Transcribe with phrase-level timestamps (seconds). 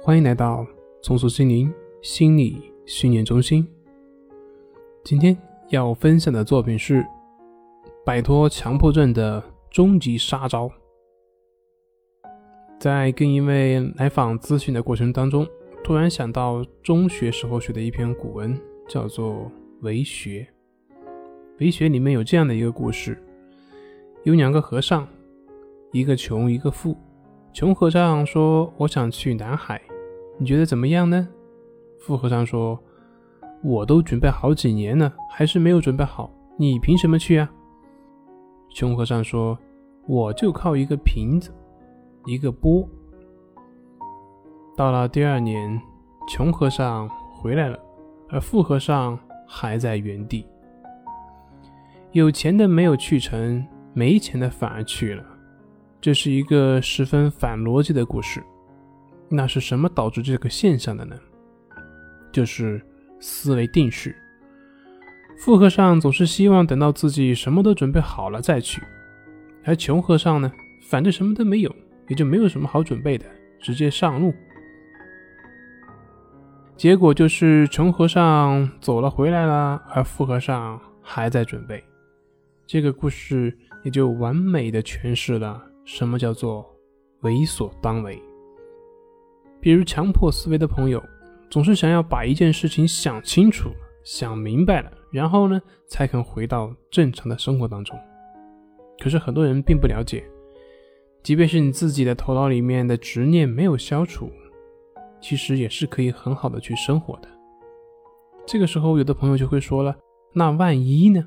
[0.00, 0.64] 欢迎来到
[1.02, 3.66] 重塑心灵心理训练中心。
[5.04, 5.36] 今天
[5.70, 7.04] 要分享的作品是
[8.06, 10.70] 摆脱强迫症的终极杀招。
[12.78, 15.46] 在跟一位来访咨询的过程当中，
[15.82, 18.58] 突然想到中学时候学的一篇古文，
[18.88, 19.34] 叫做
[19.80, 20.46] 《为学》。
[21.58, 23.20] 《为学》里面有这样的一个故事：
[24.22, 25.06] 有两个和尚，
[25.92, 26.96] 一个穷，一个富。
[27.52, 29.82] 穷和尚说：“我想去南海。”
[30.38, 31.28] 你觉得怎么样呢？
[32.00, 32.78] 富和尚说
[33.62, 36.30] ：“我都准备好几年了，还是没有准备好。
[36.56, 37.50] 你凭什么去啊？”
[38.70, 39.58] 穷和尚说
[40.06, 41.52] ：“我就靠一个瓶子，
[42.26, 42.88] 一个钵。”
[44.76, 45.80] 到了第二年，
[46.28, 47.76] 穷和尚回来了，
[48.28, 50.46] 而富和尚还在原地。
[52.12, 55.24] 有钱的没有去成，没钱的反而去了。
[56.00, 58.40] 这是一个十分反逻辑的故事。
[59.28, 61.16] 那是什么导致这个现象的呢？
[62.32, 62.80] 就是
[63.20, 64.14] 思维定式。
[65.38, 68.82] 富和尚总是希望等到自己什么都准备好了再去，
[69.64, 70.50] 而穷和尚呢，
[70.88, 71.74] 反正什么都没有，
[72.08, 73.24] 也就没有什么好准备的，
[73.60, 74.34] 直接上路。
[76.76, 81.82] 结果就是穷和尚走了回来了，而富和尚还在准备。
[82.66, 86.66] 这个故事也就完美的诠释了什么叫做
[87.20, 88.20] 为所当为。
[89.68, 90.98] 比如强迫思维的朋友，
[91.50, 93.68] 总是想要把一件事情想清楚、
[94.02, 97.94] 想明白了，然后呢，才肯回到正常的生活当中。
[98.98, 100.24] 可是很多人并不了解，
[101.22, 104.32] 即便是你自己的头脑里面的执念没有消除，
[105.20, 107.28] 其实也是可以很好的去生活的。
[108.46, 109.94] 这个时候，有的朋友就会说了
[110.32, 111.26] ：“那万一呢？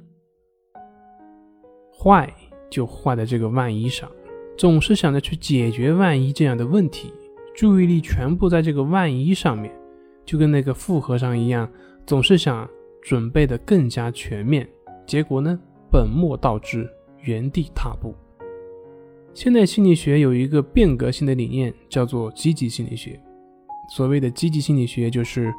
[1.96, 2.28] 坏
[2.72, 4.12] 就坏在这个万一上，
[4.58, 7.14] 总是想着去解决万一这样的问题。”
[7.54, 9.74] 注意力全部在这个万一上面，
[10.26, 11.70] 就跟那个富和尚一样，
[12.06, 12.68] 总是想
[13.02, 14.68] 准备的更加全面，
[15.06, 15.60] 结果呢，
[15.92, 16.90] 本末倒置，
[17.22, 18.16] 原地踏步。
[19.34, 23.20] 现代心理学有一个变革性的理念，叫做积极心理学。
[23.90, 25.54] 所谓的积极心理学，就是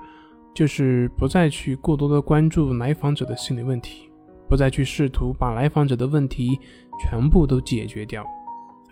[0.55, 4.11] 就是不再去过多的关注来访者的心理问题，
[4.49, 6.59] 不再去试图把来访者的问题
[7.01, 8.27] 全部都解决掉。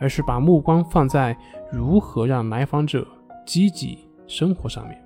[0.01, 1.37] 而是把目光放在
[1.71, 3.07] 如何让来访者
[3.47, 4.99] 积极生活上面，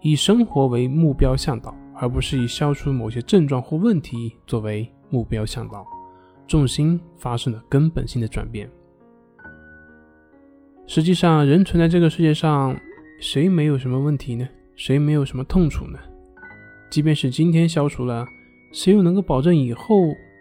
[0.00, 5.86] 以生活为目标向导，而不是以消除某些症状或问题作为目标向导，
[6.46, 8.68] 重心发生了根本性的转变。
[10.86, 12.74] 实际上，人存在这个世界上，
[13.20, 14.48] 谁没有什么问题呢？
[14.74, 15.98] 谁没有什么痛楚呢？
[16.88, 18.24] 即便是今天消除了，
[18.72, 19.96] 谁又能够保证以后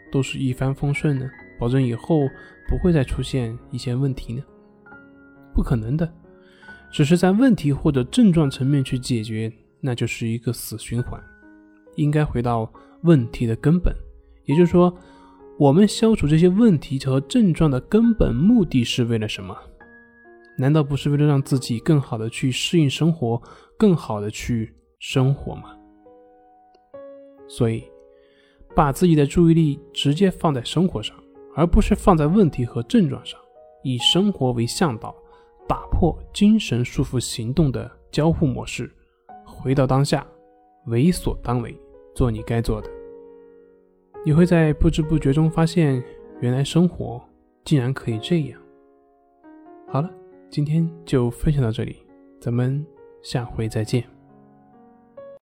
[0.10, 1.30] 都是一帆风顺呢？
[1.60, 2.22] 保证以后
[2.68, 4.44] 不会再出现一些问题呢？
[5.54, 6.12] 不可能的，
[6.92, 9.52] 只是在问题或者症状层面去解决，
[9.82, 11.22] 那就是一个死循环。
[11.96, 13.96] 应该回到问题的根本，
[14.46, 14.96] 也就是说，
[15.58, 19.58] 我们消除这些问题和症状的根本目的是为了什么？
[20.60, 23.42] 难道不是为了让自己更好的去适应生活，
[23.78, 25.76] 更好的去生活吗？
[27.48, 27.84] 所以，
[28.76, 31.16] 把自己的注意力直接放在生活上。
[31.58, 33.40] 而不是放在问题和症状上，
[33.82, 35.14] 以生活为向导，
[35.68, 38.90] 打破精神束缚行动的交互模式，
[39.44, 40.24] 回到当下，
[40.86, 41.76] 为所当为，
[42.14, 42.88] 做你该做的。
[44.24, 46.02] 你会在不知不觉中发现，
[46.42, 47.20] 原来生活
[47.66, 48.62] 竟然可以这样。
[49.88, 50.12] 好了，
[50.52, 51.98] 今天就分享到这里，
[52.40, 52.86] 咱们
[53.24, 54.17] 下回再见。